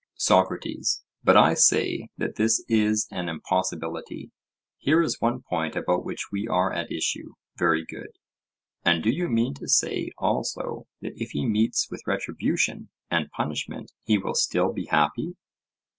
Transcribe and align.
SOCRATES: 0.15 1.03
But 1.23 1.37
I 1.37 1.53
say 1.53 2.09
that 2.17 2.35
this 2.35 2.65
is 2.67 3.05
an 3.11 3.29
impossibility—here 3.29 4.99
is 5.03 5.21
one 5.21 5.43
point 5.43 5.75
about 5.75 6.03
which 6.03 6.31
we 6.31 6.47
are 6.47 6.73
at 6.73 6.91
issue:—very 6.91 7.85
good. 7.85 8.17
And 8.83 9.03
do 9.03 9.11
you 9.11 9.29
mean 9.29 9.53
to 9.53 9.67
say 9.67 10.09
also 10.17 10.87
that 11.01 11.13
if 11.21 11.33
he 11.33 11.45
meets 11.45 11.87
with 11.91 12.01
retribution 12.07 12.89
and 13.11 13.29
punishment 13.29 13.91
he 14.03 14.17
will 14.17 14.33
still 14.33 14.73
be 14.73 14.85
happy? 14.87 15.35